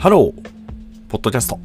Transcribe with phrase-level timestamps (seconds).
[0.00, 0.48] ハロー、
[1.10, 1.60] ポッドキャスト。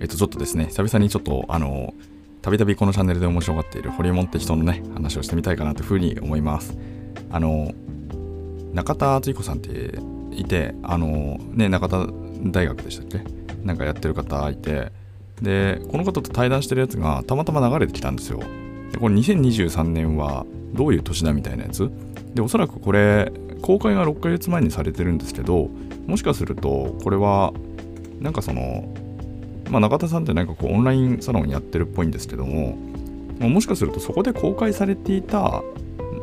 [0.00, 1.94] えっと、ちょっとですね、久々にちょっと、あの、
[2.42, 6.76] たびたびこのチャンネルで面白がっているホリエモンって人のね、話をしてみたいかなというふうに思います。
[7.30, 7.72] あの、
[8.74, 10.00] 中田敦彦さんって
[10.32, 12.08] いて、あの、ね、中田
[12.42, 13.20] 大学でしたっけ？
[13.62, 14.90] なんかやってる方いて、
[15.40, 18.40] で、この方と対談してるやつがたまたま流れてきたんですよ。
[18.90, 20.44] で、これ2023年は
[20.74, 21.88] どういう年だみたいなやつ？
[22.34, 23.30] で、おそらくこれ、
[23.62, 25.68] 公開が6ヶ月前にされてるんですけど
[26.06, 27.52] もしかするとこれは
[28.20, 28.92] なんかその
[29.70, 32.76] まあ中田さんってなんかこうオンラインサロンやってるっぽいんですけども
[33.40, 35.62] もしかするとそこで公開されていた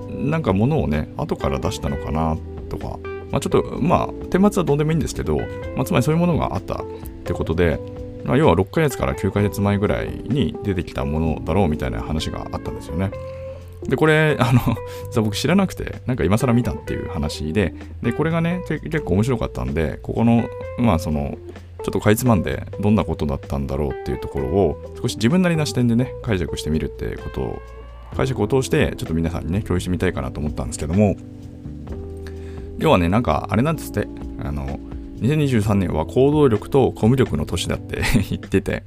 [0.09, 2.37] なんかものをね後から出したのかな
[2.69, 2.99] とか
[3.31, 5.37] まあちょっとまあ顛末はどうでもいいんですけど、
[5.75, 6.85] まあ、つまりそういうものがあったっ
[7.23, 7.79] てことで、
[8.23, 13.11] まあ、要は6ヶ月から9ヶ月前ぐらいに出てきたものだろうみたいな話があったんですよね。
[13.87, 14.59] で、これ、あの、
[15.09, 20.45] 実は僕知らなくて、なんか今更見たっていう話で、で、これがね、結構面白かったんで、ここの、
[20.77, 21.37] まあその、
[21.83, 27.61] ちょっとかいつまんでどんなことだったんだろうっていうところを少し自分なりな視点でね解釈してみるってことを
[28.15, 31.17] 解釈を通してちょっと皆さんにね共有してみたいかなと思ったんですけども
[32.77, 34.07] 要はねなんかあれなんですって
[34.41, 34.79] あの
[35.23, 38.83] 2023年は行動力とコミュ力の年だって 言ってて。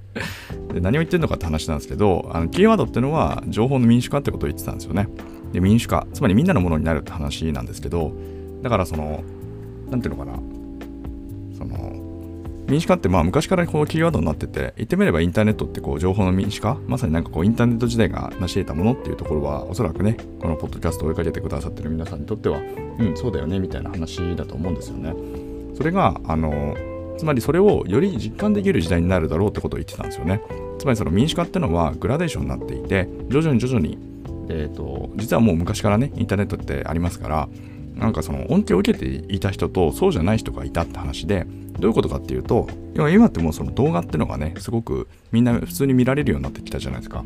[0.73, 5.09] で何を言ってるのかって話なんですけどあのキーワードっていうのは情報の民主化ってことを言ってたんですよね。
[5.53, 8.13] で民主化つまりみんなのものになるって話なんですけど
[8.63, 9.23] だからその
[9.91, 10.39] 何ていうのかな。
[11.57, 11.95] その
[12.69, 22.59] 民主化ってまあ昔からこうキーワードになってて言ってみればインターネットってこう情報の民主化まさになんかこうインターネット時代が成し得たものっていうところはおそらくねこのポッドキャストを追いかけてくださってる皆さんにとっては
[22.99, 25.46] うんそうだよねみたいな話だと思うんですよね。
[25.77, 26.77] それがあの
[27.19, 30.43] つまりそれをより実感できる時代になるだろうってことを言ってたんですよね。
[30.79, 33.99] つまりその民主化ってのはグラデーションになっていて徐々に徐々に
[34.49, 37.49] えーと、実はもう昔からねインターネットってありますから
[37.95, 41.47] なんかその恩恵を受けていた人とそうじゃない人がいたって話で
[41.79, 47.25] どういうことかっていうと今ってもうその動画ってのがねすごくみんな普通に見られるようになってきたじゃないですか。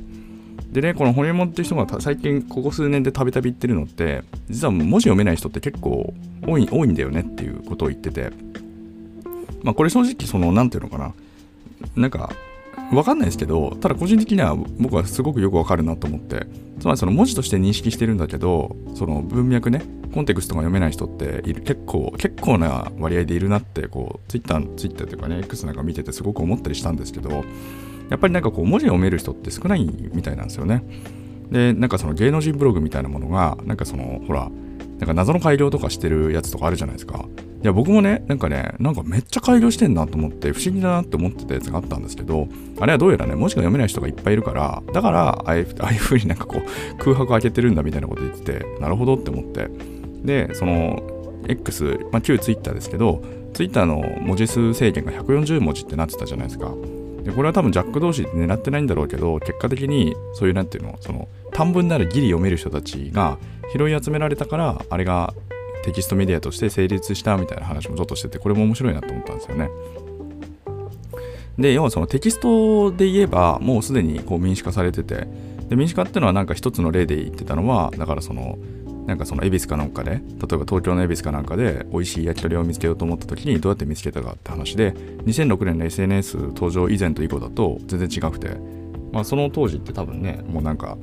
[0.70, 6.14] でねこのホリエモンっていう人が最近ここ数年でたびたび言ってるのって実は文字読めない人って結構
[6.46, 8.30] 多い多いんだよねっていうことを言ってて。
[9.62, 11.12] まあこれ正直その何ていうのかな。
[11.96, 12.30] なんか
[12.92, 16.46] わかんないですけどただ個人的には僕はすごくよくわかるなと思って。
[16.80, 19.82] つまりその文字として認識してるんだけどその文脈ね
[20.14, 27.44] コンテクストが読めない人っている結構結構な割合でいるなってこうツイッターツイッターというかね X なんか見ててすごく思ったりしたんですけど
[28.10, 30.84] やっぱりなんかこう文字を読める人って少ないみたいなんですよね
[31.50, 34.50] でなんかその芸能人ブログみたいなものがなんかそのほら
[35.00, 37.24] なんか謎の改良とかしてるやつとかあるじゃないですか。
[37.62, 49.70] いや、僕もね、なんかね、なんかめっちゃ改良してんなと思って、不思議だなって思ってたやつがあったんですけど、あれはどうやらね、文字が読めない人がいっぱいいるから、だから、ああいう風になんかこう、空白開けてるんだみたいなこと言ってて、なるほどって思って。
[50.22, 51.02] で、その、
[51.48, 53.22] X、まあ、旧 Twitter ですけど、
[53.54, 56.74] Twitter の文字数制限が140文字ってなってたじゃないですか。
[57.22, 63.38] でこれは多分ジャック同士で狙ってないんだろうけど結果的にそういうなんていうのその短文ならギリ読める人たちが
[63.72, 65.34] 拾い集められたからあれが
[65.84, 69.70] テキストメディアとして成立したみたいな話もちょっとしててこれも面白いなと思ったんですよね。
[71.58, 75.26] で要はそのテキストで言えばもうすでにこう民主化されてて
[75.68, 78.58] で民主化っていうのはなんか一つの例で言ってたのはだからその
[79.10, 88.50] なんかその恵比寿かなんかで例えば東京の恵比寿かなんかで美味しい焼き鳥を見つけようと思った時にどうやって見つけたかって話で2006年の SNS 登場以前と以降だと全然違くて、
[89.10, 90.96] まあ、その当時って多分ねもうなんか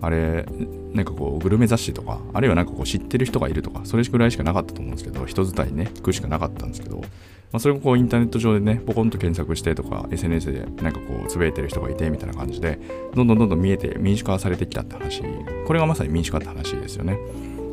[0.00, 0.46] あれ
[0.92, 7.02] なんかこうグルメ雑誌とかあるいはなんかこう知ってる人がいるとかそれぐらいしかなかったと思うんですけど人伝いね聞くしかなかったんですけど、
[7.50, 12.78] まあ、それをこうインターネット上でねポコンと検索してとか SNS でなんかこうつぶやいてる人がいてみたいな感じで
[13.14, 15.22] どんどんどんどん見えて民主化されてきたって話。
[15.66, 17.18] これがまさに民主化って話ですよね。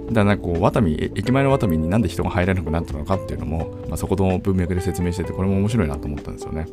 [0.07, 6.67] だからなんかこうワタミ駅前のワタミになんで人が入らなくなったのかっていうのも、まあ、そこの文脈で説明しててこれも面白いなと思ったんですよね。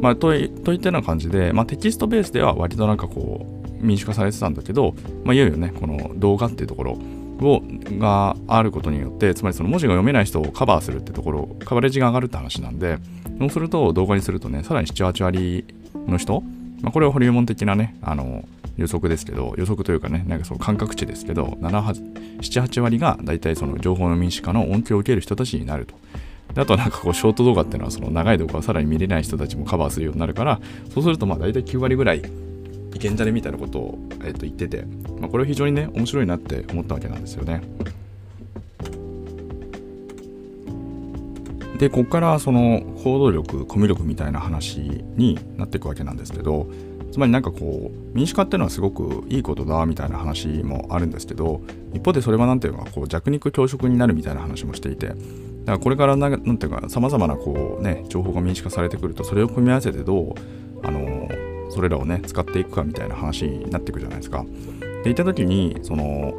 [0.00, 3.46] まあ、といといったような感じで、まあ、テキストベースでは割となんかこ
[3.80, 4.94] う民主化されてたんだけど、
[5.24, 6.98] まあ、いよいよねこの動画っていうところ
[7.40, 7.62] を
[7.98, 12.98] があることによってつまりその文字が読めない人をカバーするってところカバレッジが上がるって話なんで
[13.38, 16.40] そうすると動画にするとねさらに78割の人、
[16.82, 18.44] まあ、これはホリエモン的なねあの
[18.76, 25.94] 予測ですけど予測というかねなんかその感覚値ですけど78割が大体その情報の民主化の恩恵を受ける人たちになると。
[26.54, 30.58] あとなんかこうショート動画っていうのはその長い動画をさらに見れない人たちもカバーするようになるから
[30.94, 32.22] そうするとまあ大体9割ぐらい
[32.96, 34.84] いけんじゃねみたいなことを、えー、と言ってて、
[35.20, 37.60] まあ、これは非常にね面白いなって思ったわけなんですよね。
[41.78, 46.66] でここからその行動力コミュ力みたいな話になっていくわけなんですけど
[47.12, 51.60] つまりなんかこう民主化っていうのはすごくいいことだみたいな話もあるんですけど
[51.92, 55.18] 一方でそれは何ていうのかこう弱肉強食になるみたいな話もしていてだか
[55.66, 60.34] らこれからななんていうかさまざまなこうね情報が民主化されてくるとそれを組み合わせてどう
[60.82, 61.28] あの
[61.70, 64.44] それらをね使っていくかみたいな話になっていくじゃないですか。
[65.04, 66.34] でいた時にその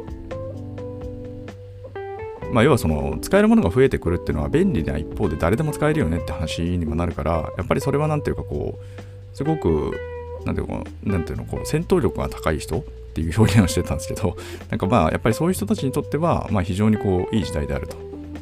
[2.52, 9.98] まあ、要はその使えるものが増えてくるっていうのは便利な一方で誰でも使えるよねって話にもなるからやっぱりそれは何ていうかこうすごく
[10.44, 12.82] 何ていうのなんていうのこう戦闘力が高い人っ
[13.14, 14.36] ていう表現をしてたんですけど
[14.70, 17.96] なんかまあやっぱりそういう人たちにとってはまあ非常にこういい時代であると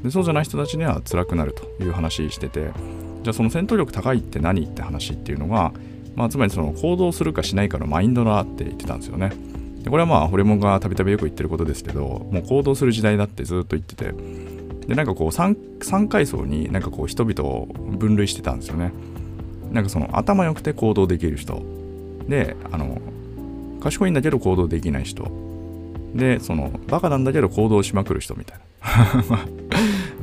[0.04, 2.70] でそうじゃない人たちには辛くなるという話してて
[3.22, 5.72] じゃあその戦闘力高いって何って話っていうのが、
[6.16, 9.32] まあ、つまりその行動するかしないかのマインドだって言ってたんですよね。
[9.82, 14.12] でこれはまあホレモンがたびたびよく言ってることですけどもう行動する時代だってずっと言ってて。
[14.86, 18.92] でなんかこう 3, 3階層になんかこう人々を分類してたんですよね。
[19.72, 21.62] なんかその頭良くて行動できる人。
[22.28, 23.00] であの
[23.80, 25.28] 賢いんだけど行動できない人。
[26.14, 29.44] でそのバカなんだけど行動しまくる人みたいな。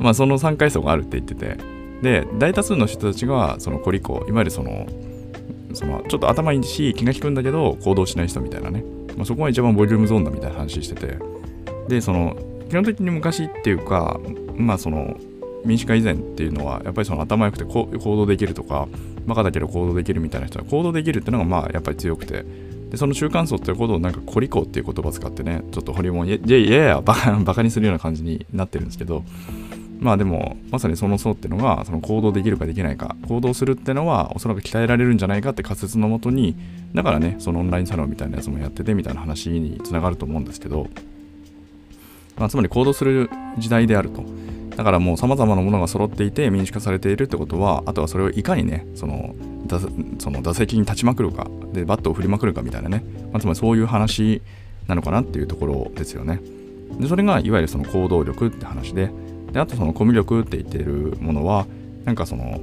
[0.00, 1.56] まあその3階層があるって言ってて。
[2.02, 4.86] で大多数の人たちがそのコリコいわゆるその
[5.74, 8.84] そのちょっと頭いいし気が利くんだけど行動しない人みたいなね。
[9.16, 11.18] まあ、そこが一番ボリュームゾーンだみたいな話してて。
[11.88, 12.36] でその
[12.68, 14.18] 基本的に昔っていうか
[14.56, 15.16] まあその
[15.64, 18.88] 民主化以前っていうのはやっぱりその頭良くて行動できるとか
[19.26, 22.44] バカだけど行動できるみたいな人は行動できるっていうのがまあやっぱり強くて。
[22.90, 29.24] でその中間層っていうことをなんかコリコっていう言葉使ってねちょっとホリモンいやいやいやバカバカにするような感じになってるんですけど
[30.00, 36.56] まあでもまさにその層っていうのがその行動できるかできないか行動するっていうのはおそらく鍛えられるんじゃないかって仮説のもとに
[36.94, 40.88] だからねそのオンラインサロンみたいなやつもやっててみたいな話につながると思うんですけど、
[42.36, 44.24] まあ、つまり行動する時代であると。
[44.76, 49.36] だからもう様々なものが揃っていて民主化されているってことはあとはそれをいかにねその
[50.18, 54.42] その打席に立ちまくるかでバットを振りまくるかみたいなね、まあ、つまりそういう話
[54.88, 56.40] なのかなっていうところですよね。
[56.98, 59.10] でそれがいわゆるその行動力って話で
[59.54, 61.66] であとそのコミュ力って言ってるものは
[62.04, 62.60] なんかその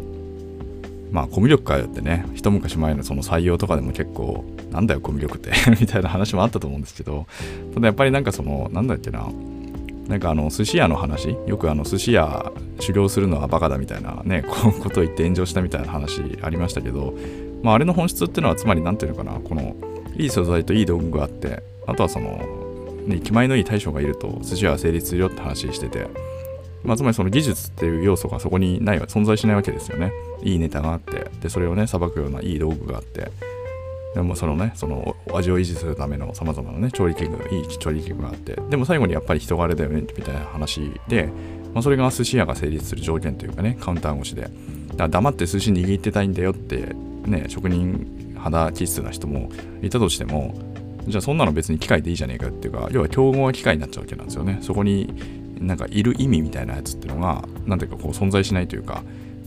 [1.10, 7.26] まあコミュ力かよってね一昔前のその採用とかでも結構なんだよコミュ力って みたいな話もあったと思うんですけど
[7.74, 9.26] ただやっぱりなんかそのなんだっけな
[10.10, 12.52] なんかあの寿司屋の話よくあの寿司屋
[12.82, 17.14] 修行するのはバカだみたいなねこういうことを言って炎上したみたいな話ありましたけど
[17.64, 19.78] まああれの本質っていうのはつまり何ていうのかなこの
[20.18, 22.62] いい素材といい道具があってあとはその
[23.06, 26.08] ね、気前のいい大将がいると寿司屋は成立するよって話してて
[26.84, 30.12] まあ、つまりその技術っていう要素がそこにない存在しないわけですよね。
[30.44, 33.32] いいネタがあって、で、それをね、さばくようないい道具があって、
[34.16, 41.30] でもそのね、その味を維持するためのさまざまなね、調理器具、いい調理器具があって、でも最後にやっぱり人があれだよね、みたいな話で、
[41.74, 44.42] まあ、それが寿司屋が成立する条件というかね、カウンター越しで。
[44.42, 44.54] だか
[45.04, 46.94] ら黙って寿司握ってたいんだよって、
[47.26, 49.50] ね、職人肌気質な人も
[49.82, 50.54] いたとしても、
[51.08, 54.60] じゃあそんなの別に機械でいいじゃねえかっていうか、要は競合は機械になっちゃうわけなんですよね。
[54.62, 59.04] そこになんかいる意味みたいなやつっていうのが何ていうかこう存在しないというか、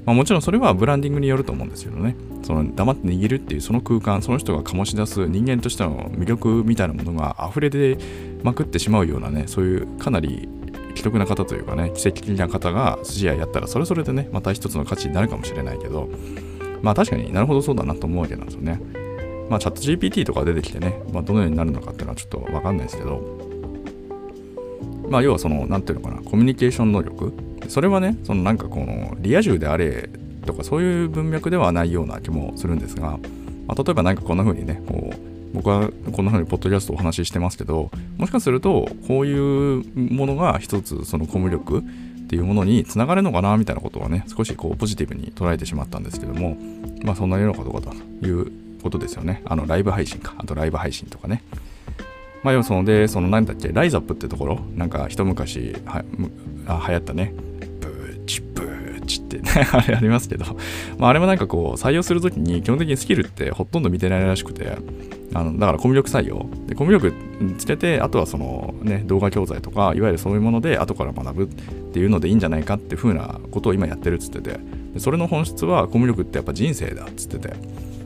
[0.07, 2.17] まあ、もちろんそれはブランディングによると思うんですけどね。
[2.43, 7.99] その黙って握るっていうその空間その人が醸し出す人間としての魅力みたいなものが溢れて
[8.43, 10.47] まくってしまうようなねそういうかなり
[10.91, 16.11] 既得な方というかね奇跡的な方が筋合いやったらそれぞれでねまた一つの価値になるかもしれないけど
[16.83, 18.79] まあ確かになるほどそうだなと思うわけなんですよね。
[19.49, 23.54] まあチャット GPT とか出てきてね、まあ、どのようになるのかっていうのはちょっとわかんないですけど
[25.09, 27.33] まあ、要はその、なんていうのかな、コミュニケーション能力。
[27.69, 30.09] それはね、そのなんかこの、リア充であれ
[30.47, 33.19] とか、そういう文脈ではないような気もするんですが、
[33.67, 41.83] まあ、例えばなんかこんな風にね、こう、僕はこんな風にポッドキャストお話ししてますけど、もしかすると、こういうものが一つ、そのコミュ力っ
[42.27, 46.57] ていうものにつながるのかな、みたいなことはね、少しこう、ポジティブに捉えてしまったんですけども、
[47.03, 47.81] まあ、そんなようなことか
[48.21, 48.51] という
[48.83, 49.43] ことですよね。
[49.45, 50.35] あの、ライブ配信か。
[50.39, 51.43] あと、ライブ配信とかね。
[52.45, 56.05] まあ、要はそので、その何だっけ、ライザップってところ、なんか一昔は
[56.67, 57.35] あ流行ったね、
[57.81, 60.45] ブーチブーチってね、 あれありますけど、
[60.99, 64.77] まあ、あれもなんかこう、採用するときに基本的にスキルってほとんど見てないらしくて、
[65.33, 66.47] あのだからコミュ力採用。
[66.67, 67.15] で、コミュ力
[67.57, 74.61] つけて、あとはそのね、動画教材とか、いわゆるそういうもので後から学ぶっていうのでいいんじゃないかっていうふうなことを今やってるっつってて、
[74.93, 77.55] でそれの本質はコミュ力ってやっぱ人生だっつってて、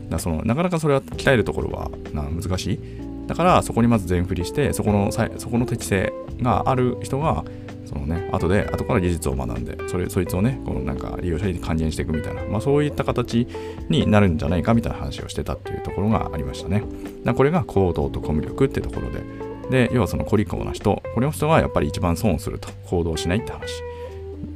[0.09, 3.08] だそのなかなかそれは鍛えるところはな難しい。
[3.29, 7.45] だからそこにまず全振りしてそこのそこの適性がある人が
[7.85, 13.47] そのね後で後から技術を学んでそれそいつをねこのなんか利用者に還元していくみたいな、まあ、そういった形
[13.89, 16.83] になるんじゃないかみたいな話をしてたっていうところがありましたね。
[17.25, 19.23] だこれが行動とコミュ力ってところで
[19.71, 23.83] で要はそのコリコな人これの人がやっぱり一番損すると行動しないって話。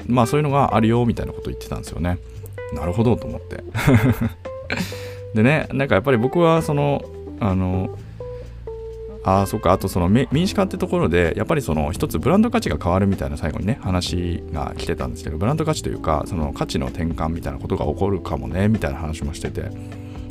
[0.07, 2.19] まあそういうのがあるよみたいなこと言ってたんですよね。
[2.73, 3.62] なるほどと思って。
[5.35, 7.05] でねなんかやっぱり僕はその
[7.41, 7.99] あの
[9.25, 9.73] ああそっか。
[9.73, 19.71] あとその民主化ってところでやっぱりその一つブランド価値が変わるみたいな最後にね話が来てたんですけどブランド価値というかその価値の転換みたいなことが起こるかもねみたいな話もしてて。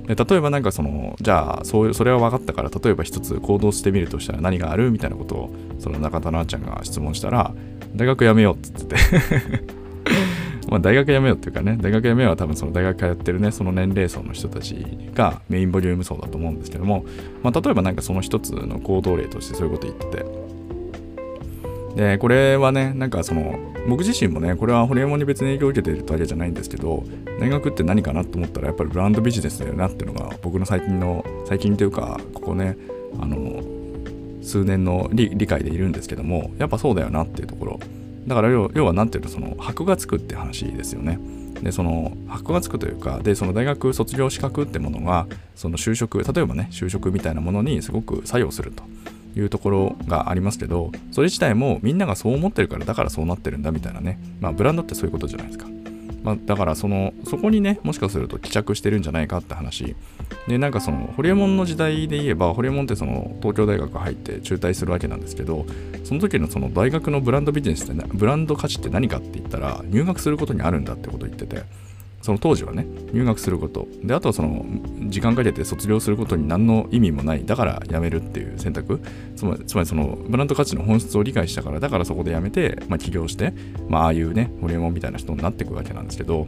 [0.07, 4.91] で例えばなんかそのじゃあそうそれは分かったから例えば一つ行動してみるとしたら何がある？
[4.91, 7.53] みたいなことをその中田なあちゃんが質問したら
[7.95, 9.80] 大学辞めようっつってて。
[10.71, 17.05] まあ大学辞めようっていうかね大学辞めようは多分その大学通ってるねその年齢層の人たちがメインボリューム層だと思うんですけども、
[17.43, 20.05] まあ、例えばなんかその一つの行動例としてそういうこと言って。
[20.17, 20.51] て
[21.95, 23.59] でこれはねなんかその
[23.89, 27.03] 僕自身もねこれはホリエモンに別に影響を受けているわけじゃないんですけど
[27.39, 32.77] 大学って何かなと思ったらやっぱりブランドビジネスだよなっていうのが僕の最近の最近というかここね
[33.19, 33.61] あの
[34.41, 37.79] 数年の理解でいるんですけどもやっぱそうだよなっていうところ。
[38.27, 41.19] だから要は何ていうとその箔がつくって話ですよね。
[41.61, 48.83] でその箔がつくというかでその大学卒業資格ってものがその就職例えばね就職みたいなものにすごく作用すると
[49.39, 54.19] いうところがありますけどそれ自体もみんながそう思ってるからだからそうなってるんだみたいなね。
[54.39, 55.67] まあブランドってそういうことじゃないですか。
[56.23, 59.95] まあ、だからそのそこにねもしかすると帰着してるんじゃないかって話。
[60.47, 65.65] でなんかそのホリエモンの時代で言えばホリエモンってその東京大学入って中退するわけなんですけど
[66.03, 71.63] その時のその大学のブランドビジネスってブランド価値って何かって言ったら入学することにあるんだってこと言ってて。
[72.21, 73.87] その当時はね、入学すること。
[74.03, 74.65] で、あとはその、
[75.07, 77.45] 時間かけて卒業することに何の意味もない。
[77.45, 79.01] だから辞めるっていう選択。
[79.35, 83.53] つまり、つまりその、ブランド価値の本質を理解したから、だからそこで辞めて、まあ、起業して、
[83.87, 86.47] まあ、ああいうね、ホリエモンみたいな人になっていくわけなんですけど、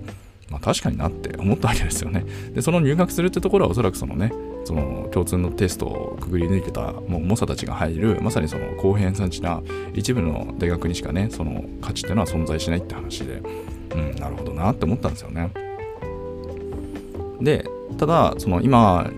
[0.50, 2.26] まあ、確かになって思ったわけですよね。
[2.54, 4.32] で、その入学するってところはおそらくそのね、
[4.66, 9.62] その共通のテストをくぐり抜けたもう猛者たちが入るまさにその公平産地な
[9.94, 13.42] 一部の大学にしかねその価値っていうのは存在しないって話で
[13.96, 15.52] うんなるほどなって思ったんですよね。
[17.42, 17.66] で
[17.98, 19.10] ただその今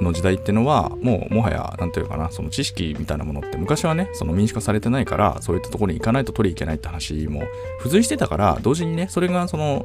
[0.00, 7.42] の時代ってのはもうもはや何て言うかなその知識みたいなものって昔はねその民主化されてないからそういったところに行かないと取り行けないって話も
[7.78, 9.84] 付随してたから同時にねそれがその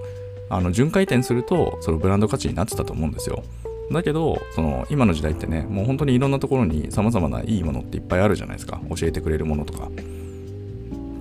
[0.50, 3.44] あの巡回転するとそのブランド価値になってたと思うんですよ。
[3.92, 8.82] だけどその今の時代ってねもう本当にいろんなところに様々ないいものっていっぱいあるじゃないですか。
[8.96, 9.90] 教えてくれるものとか。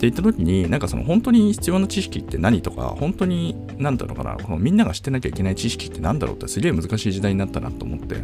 [0.09, 8.17] って言った時になんかその本当に必要な知識って何とか本当に何だろうかなこのみんなが知ってなきゃいけない知識って何だろうってすげえ難しい時代になったなと思って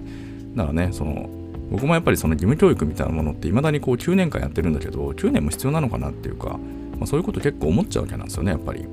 [0.55, 1.29] だからねその
[1.71, 6.59] 僕もやっぱりその義務教育みたいなものって未だにこう9年間やってるんだけど9年も必要なのかなっていうか、
[6.99, 8.43] まあ、そういうこと結構思っちゃうわけなんですよ。
[8.43, 8.87] ねやっぱり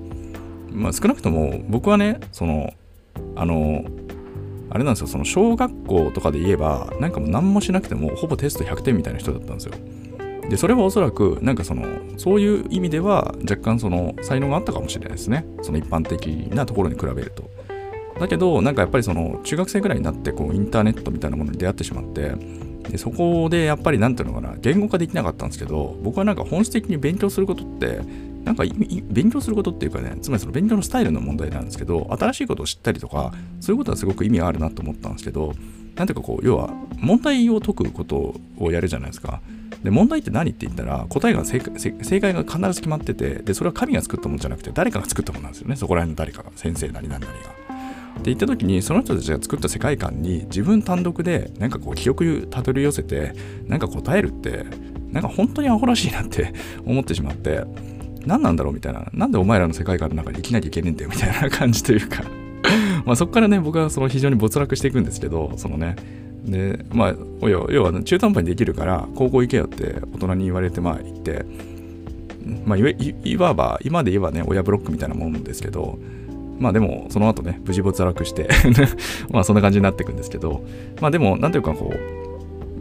[0.71, 2.71] まあ少なくとも僕はねその
[3.35, 3.85] あの
[4.69, 9.73] あれなんですよその小学校とかで言えばなんかもう何もしなくてもほぼテスト100点みたいな人だったんですよ。
[10.49, 11.85] でそれはおそらくなんかその
[12.17, 15.45] そういう意味では若干その才能があったかもしれないですね。
[15.61, 17.49] その一般的なところに比べると。
[18.19, 22.31] だけどなんかやっぱりその中学生ぐらいになってこうインターネットみたいなものに出会ってしまって
[22.89, 28.01] でそこでやっぱり何ていうのかな言語化できなかったんですけど僕はなんか本質的に勉強することって
[28.43, 35.53] なんか勉強することっていうかねつまりその勉強のスタイルの問題なんですけど新しいことを知ったりとかそういうことはすごく意味があるなと思ったんですけど
[35.95, 39.41] なんていうかこう要は問題を解くことをやるじゃないですか。
[39.83, 45.75] で問題って何って言ったら答えが正解が必ず決まっててでそれは神が作ったものじゃなくて誰かが作ったものなんですよね。
[45.75, 46.51] そこら辺の誰かが。
[46.55, 47.49] 先生なり何なりが。
[47.49, 53.33] って言った時にその人たちが作った世界観に自分単独でなんかこう記憶たどり寄せて
[53.67, 54.65] なんか答えるって
[55.11, 56.53] なんか本当にアホらしいなって
[56.85, 57.63] 思ってしまって
[58.25, 59.07] 何なんだろうみたいな。
[59.13, 62.23] なんでお前らの世界観の中に生きなきゃいけねえんだよみたいな感じというか。
[63.05, 65.95] まあそこからね僕はその非常に没落していくんですけどそのね
[66.47, 71.45] でまあ要は中途半端にできるから高校行けよって大人に言われてまあ行って
[72.65, 75.99] まあいわば今で言えばね親ブロックみたいなもんですけど
[76.59, 78.49] まあでもその後ね無事没落して
[79.29, 80.63] まあそんな感じになっていくんですけど
[81.01, 82.27] まあでもなんていうかこう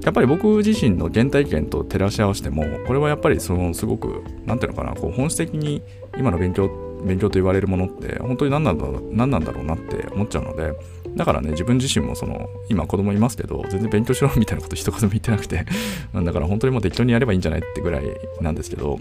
[0.04, 5.82] やっぱり僕自身の原体験と照らし合わせてもこれはやっぱりそのすごく何ていうのかなこう本質的に
[6.16, 6.70] 今の勉強
[7.04, 10.72] 勉強と言われるものって本当に何なんだ何なんだろうなって思っちゃうので
[11.16, 15.64] だからね自分自身もその今子供いますけど全然勉強しろみたいなこと一言も言ってなくて
[16.14, 18.04] だから本当にもう適当にやればいいんじゃないってぐらい
[18.40, 19.00] なんですけど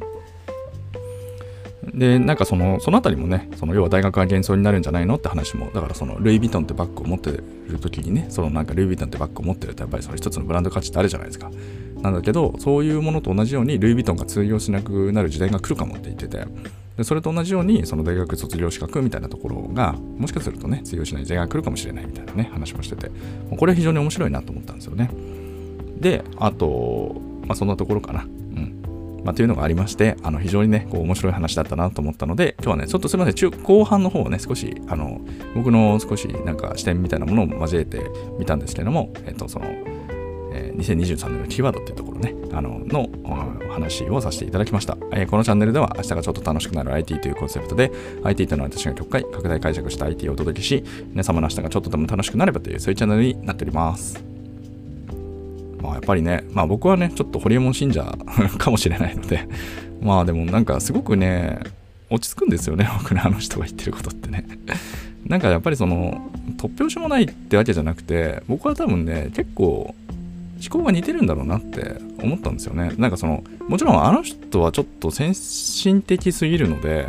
[1.93, 7.43] で、なんかその、そのあたりもね、その要は大学が幻想になるんじゃないのって話も、だからそのルイ・ヴィトンってバッグを持ってる
[7.79, 11.51] 時にね、そのなんかルイ・ヴィトンってバッグを持ってるとやっぱりその一つのブランド価値ってあるじゃないですか。
[12.01, 16.45] なんだけど、そういうものと同じようにルイ・ヴィトンが通用しなくなる時代が来るかもって言ってて、
[16.97, 23.11] でそれと同じようにその大学卒業資格みたいなところがもしかするとね通用しない時代が来るかもしれないみたいなね話もしてて
[23.57, 25.09] これは非常に面白いなと思ったんですよね。
[25.99, 28.23] であとまあそんなところかな。
[28.23, 29.21] うん。
[29.23, 35.19] まあ、というのがありまして、あの非常にね、こう面白い話だったなと思ったので、今日はね、ちょっとすみません、中後半の方をね、少し、あの、
[35.55, 38.01] 僕の少しなんか視点みたいなものを交えて
[38.37, 39.65] みたんですけども、えっと、その、
[40.55, 43.09] えー、2023年のキーワードっていうところね、あの、の
[43.69, 47.91] 話をさせていただきました、えー、このチャンネルでは明日がちょっと楽しくなる IT というコンセプトで、
[48.23, 54.23] IT との私が極快、拡大解釈した IT をお届けし、皆様の明日がちょっとでも楽しくなればという、そういうチャンネルになっております。
[55.81, 58.03] まあ、やっぱりね、まあ僕はね、ちょっとホリエモン信者
[58.57, 59.47] かもしれないので、
[60.01, 61.59] まあでもなんかすごくね、
[62.09, 64.45] 落ち着くんですよね、僕ね、あの人が言ってることってね。
[65.27, 69.95] なんかやっぱりその、突拍子もないってわけじゃなくて、僕は多分ね、結構、
[70.69, 72.91] 思考が似てるんだろうなって思ったんですよね。
[72.97, 77.07] なんかその、もちろんあの人はちょっと先進的すぎるので、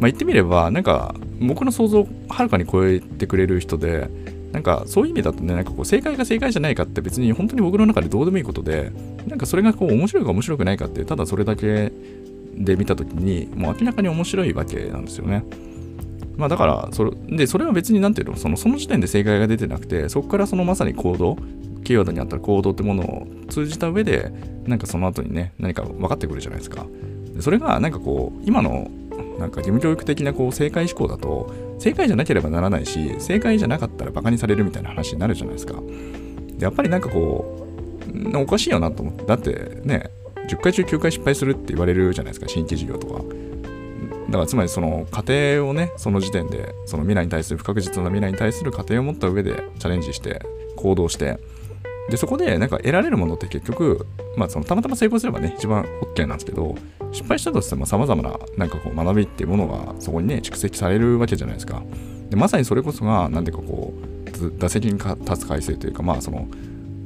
[0.00, 4.08] まあ、言ってみれば、なんか僕の想像をはるかに超えてくれる人で、
[4.52, 8.92] なんかそういう意味だとね、なんかこう正解が正解じゃないかって別に本当に僕の中でどうでもいいことで、
[9.26, 11.92] なんかそれがこう面白いか面白くないかって、ただそれだけ
[12.56, 15.44] で見た時に、もう明らかに面白いわけなんですよね。
[16.36, 21.36] まあだからそれ、で、それは別になんていうの、そのその時点で正解が出てなくて、そこからそのまさに行動、
[21.84, 24.32] キーワードにあった行動ってものを通じた上で、
[24.66, 26.86] なんかその後にね、何か分かってくるじゃないですか。
[27.40, 28.90] それがなんかこう、今の
[29.38, 35.74] なんか義務教育的なこう正解思考だと、正解じゃなければならないし、正解じゃなかったらバカにされるみたいな話になるじゃないですか。
[36.58, 37.66] やっぱりなんかこ
[38.12, 40.10] う、おかしいよなと思って、だってね、
[40.48, 43.22] 10回中9回失敗するって言われるじゃないですか、新規事業とか。
[44.34, 50.42] だからつまりその過程をね、その時点で、その未来に対する不確実な未来に対する過程を持った上でチャレンジして、
[50.74, 51.38] 行動して、
[52.10, 56.74] で、そこでなんか得られるものって結局、まあそのたまたま成功すればね、一番 OK なんですけど、
[57.12, 61.84] 失敗したとしても様々ななんかこう学びっていうものがそこにね、蓄積されるわけじゃないですか。
[62.28, 66.48] でまさにそれこそが、なんていうかこう、打席に立つ回数というか、まあその、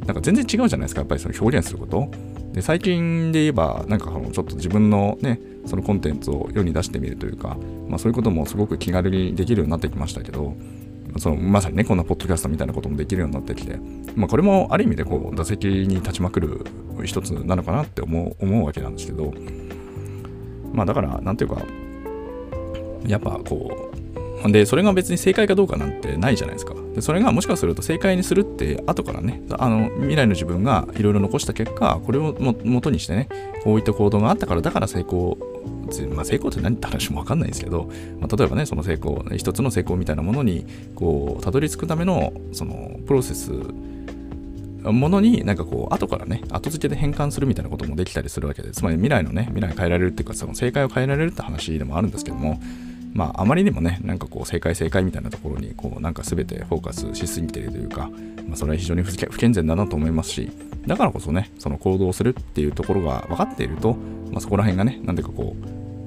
[0.06, 2.10] なんか全然違うじゃないですか、やっぱりその表現すること。
[2.52, 7.56] で最近で言えばなんかちょっと自分のねそのコンテンツを世に出してみるというか、
[7.88, 10.54] まあ、そういうこともすごく気軽にできるようになってきましたけど
[11.18, 13.78] そのまさにねこんなポッドキャストみたいなこともできるようになってきて、
[14.14, 16.64] まあ、これもある意味でこう打席に立ちまくる
[17.04, 19.32] 一つなのかなって思う思うわけなんですけど
[20.72, 21.62] まあだからなんていうか
[23.06, 23.97] やっぱこう
[24.46, 26.74] で、それが別に正解かどうかなんてないじゃないですか。
[26.94, 33.28] で、それがもしかすると正解にするって、後からね、あの、未来の自分がいろいろ残した結果、これをも元にしてね、
[33.64, 35.38] こういった行動があったから、だから成功、
[36.14, 43.50] まあ、成功って何って話もわかんないですけど、まあ、例えばね、その成功、一つの成功みたいなものに、こう、たどり着くための、その、プロセス、
[44.84, 52.60] ものになんかこう後からね後付けで変換するみたいなこともできたりするわけですつまり未来のね未来変えられるっていうかその正解を変えられるって話でもあるんですけども
[53.14, 58.10] まあ、あまりにもね、なんかこう、正解正解みたいなところに、こう、なんか全てフォーカスしすぎてるというか、
[58.46, 60.50] まあ、それは非常に不健全だなと思いますし、
[60.86, 63.94] だからこそね、その行動するっていうところが分かっていると、
[64.30, 65.56] まあ、そこら辺がね、なんていうかこ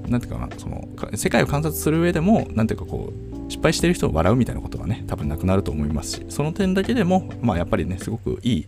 [0.07, 8.67] う、なんていうかな、その、世界を観察する上でも、なんていうかこう、失敗してる人を笑うみたいなことはね、多分なくなると思いますし、その点だけでも、まあやっぱりね、すごくいい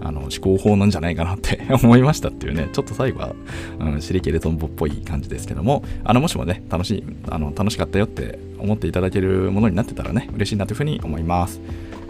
[0.00, 3.34] あの思考法なんじゃないかなって 思いましたっていうね、ちょっと最後は、
[3.78, 11.60] うん、シリケレトンボっぽい感じですけども、あの、もしもね、楽しい、あの、楽しかったよって思っていただけるものになってたらね、嬉しいなというふうに思います。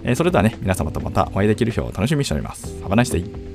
[0.03, 2.74] えー、それではね、皆様とまたお会いできる日を楽しみにしております。
[2.85, 3.49] Have a nice day!